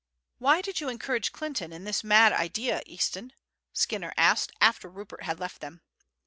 [0.39, 3.33] "Why did you encourage Clinton in this mad idea, Easton?"
[3.71, 5.81] Skinner asked after Rupert had left them.